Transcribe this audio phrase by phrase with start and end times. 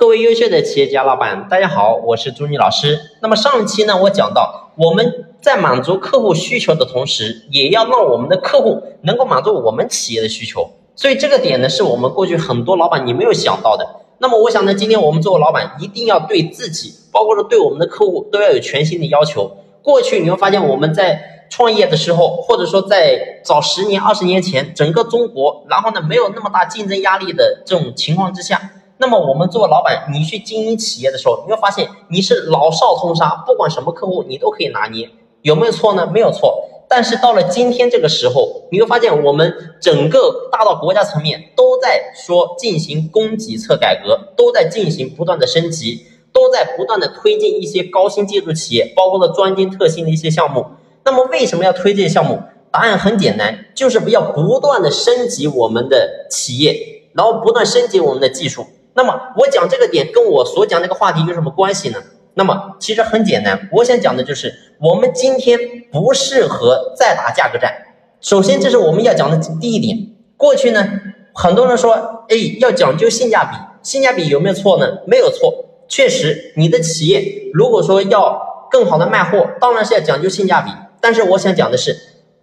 [0.00, 2.98] 各位优秀的企业家老板，大家好，我是朱妮老师。
[3.20, 10.70] 那么上一期呢，我讲到我们在满足客户需求的同时，也要让我们的客户能够满足我们企业的需求。
[10.96, 13.86] 所以这个点呢，是我们过去很多老板你没有想到的。
[14.16, 19.54] 那么我想呢，今天我们作为老板，一定要对自己，包括说对我们的客户，都要有全新的要求。
[19.82, 28.58] 过去你会发现我们在创业的时候，或者说在早十年、二十年前，整个中国，然后呢没有那么大竞争压力的这种情况之下。
[29.00, 35.08] 那么我们做老板，你去经营企业的时候，你会发现你是老少通杀，不管什么客户你都可以拿捏，
[35.40, 36.06] 有没有错呢？
[36.06, 36.66] 没有错。
[36.86, 50.66] 但是到了今天这个时候，你会发现我们整个大到国家层面都在说进行供给侧改革，都在进行不断的升级，都在不断的推进一些高新技术企业，包括了专精特新的一些项目。
[51.04, 52.38] 那么为什么要推这些项目？
[52.70, 58.66] 答案很简单，就是要不断的升级我们的企业，然后不断升级我们的技术。
[59.00, 61.96] 那么我讲这个点跟我所讲那个话题有什么关系呢？
[62.34, 65.58] 那么其实很简单，我想讲的就是我们今天
[65.90, 67.74] 不适合再打价格战。
[68.20, 69.96] 首先，这是我们要讲的第一点。
[70.36, 70.86] 过去呢，
[71.32, 74.98] 很多人说，哎，要讲究性价比，性价比有没有错呢？
[75.06, 80.70] 没有错，确实，你的企业如果说要更好的卖货，当然是要讲究性价比。
[81.00, 81.96] 但是我想讲的是，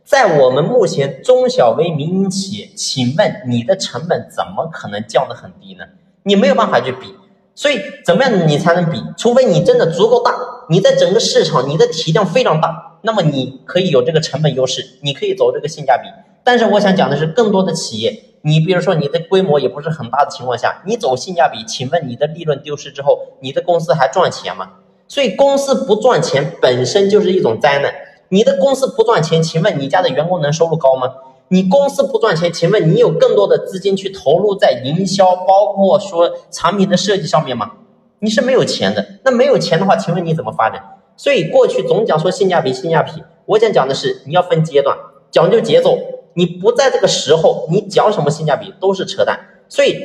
[0.03, 5.85] 在我们目前中小微民营企业，请问你的成本怎么可能降得很低呢？
[6.28, 7.16] 你没有办法去比，
[7.56, 9.02] 所以怎么样你才能比？
[9.16, 10.36] 除非你真的足够大，
[10.67, 16.09] 你在整个市场你的体量非常大，那么你可以有这个成本优势，你可以走这个性价比。
[16.44, 24.72] 但是我想讲的是，更多的企业，你比如说你的规模也不是很大的情况下，你走性价比，请问你的利润丢失之后，你的公司还赚钱吗？
[25.08, 27.94] 所以公司不赚钱本身就是一种灾难。
[28.28, 31.14] 你的公司不赚钱，请问你家的员工能收入高吗？
[31.50, 37.72] 你公司不赚钱，请问你有更多的资金去投入在营销，包括说产品的设计上面吗？
[38.20, 39.06] 你是没有钱的。
[39.23, 40.81] 那没有钱的话，请问你怎么发展？
[41.16, 43.23] 所以过去总讲说性价比，性价比。
[43.45, 44.98] 我想讲的是，你要分阶段，
[45.31, 45.97] 讲究节奏。
[46.34, 49.40] 你不在这个时候，你讲什么性价比都是扯淡。
[49.69, 49.97] 所以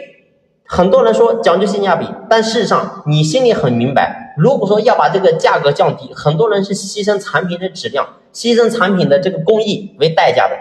[0.64, 10.56] 很多人说讲究性价比，但事实上你心里很明白，如果说要把这个价格降低，很多人是牺牲产品的质量，牺牲产品的这个工艺为代价的。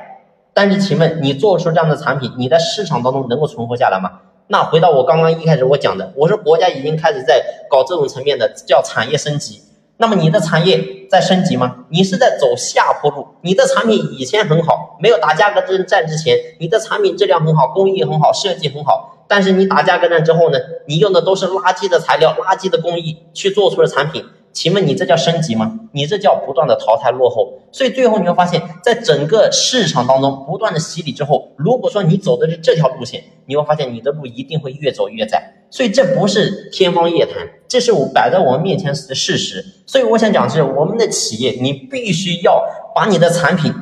[0.54, 4.12] 但是，请问你做出这样的产品，你在市场当中能够存活下来吗？
[4.48, 9.62] 那回到我刚刚一开始我讲的，我说国家已经开始在搞这种层面的叫产业升级。
[9.96, 11.86] 那么你的产业在升级吗？
[11.90, 13.28] 你是在走下坡路。
[13.42, 19.26] 你的产品以前很好，没有打价格战战之前，你的产品质量很好，工艺很好，设计很好。
[19.28, 20.58] 但是你打价格战之后呢？
[20.86, 24.26] 你用的都是垃圾的材料、垃圾的工艺去做出的产品。
[24.54, 25.80] 请问你这叫升级吗？
[25.94, 35.54] 你这叫不断的淘汰落后，所以最后你会发现在整个市场当中不断的洗礼之后，如果说你走的是这条路线，你会发现你的路一定会越走越窄。
[35.70, 39.66] 所以这不是天方夜谭，这是我摆在我们面前的事实。
[39.86, 42.62] 所以我想讲的是，我们的企业你必须要
[42.94, 43.74] 把你的产品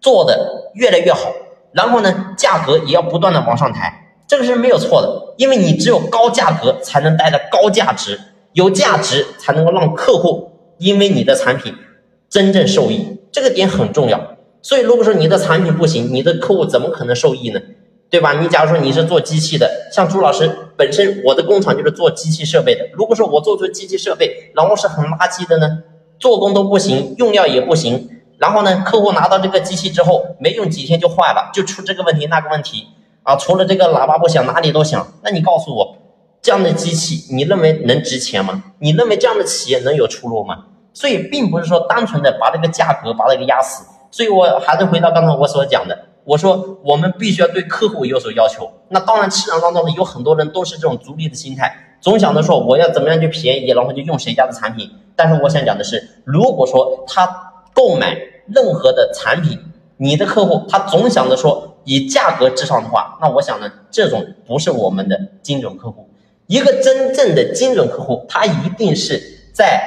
[0.00, 1.30] 做的越来越好，
[1.72, 8.18] 然后呢，价格也要不断的往上抬，这个是没有错的，因为你只有高价格才能带来高价值。
[8.56, 11.74] 有价值才能够让客户因为你的产品
[12.30, 14.18] 真正受益，这个点很重要。
[14.62, 17.60] 所以如果说你的产品不行，你的客户怎么可能受益呢？
[18.08, 18.40] 对吧？
[18.40, 22.88] 你假如说你是做机器的，像朱老师本身，我的工厂就是做机器设备的。
[22.94, 25.82] 如果说我做出机器设备，然后是很垃圾的呢，
[26.18, 32.86] 做工都不行，用料也不行，然后呢，客户拿到这个机器之后，没用几天就坏了，就出这个问题那个问题
[33.22, 35.06] 啊，除了这个喇叭不响，哪里都响。
[35.22, 35.98] 那你告诉我。
[36.46, 38.62] 这样的机器，你认为能值钱吗？
[38.78, 40.66] 你认为这样的企业能有出路吗？
[40.92, 43.84] 所以并不是说单纯的把这个价格把它给压死。
[44.12, 48.70] 所以我还是回到刚才我所讲的，我说我们必须要对客户有所要求。
[48.90, 54.88] 那当然，市场当中呢有很多人都是这种逐利的心态，总想着说我要怎么样就便宜，然后就用谁家的产品。
[55.16, 57.28] 但是我想讲的是，如果说他
[57.74, 59.58] 购买任何的产品，
[59.96, 66.08] 你的客户他总想着说以价格至上的话，那我想呢，这种不是我们的精准客户。
[66.46, 69.20] 一个真正的精准客户，他一定是
[69.52, 69.82] 在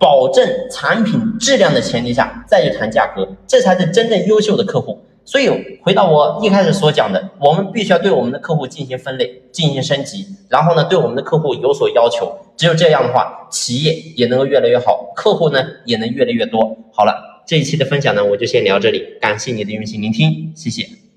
[0.00, 5.04] 保证产品质量的前提下再去谈价格，这才是真正优秀的客户。
[5.24, 5.50] 所以
[5.82, 12.32] 回到我一开始所讲的，我们必须要对我们的客户进行分类、进行升级，然后呢，对我们的客户有所要求。
[12.56, 16.76] 只有这样的话，企业也能够越来越好，客户呢也能越来越多。
[16.94, 21.07] 好了，这一期的分享呢，我就先聊这里，感谢你的用心聆听，谢谢。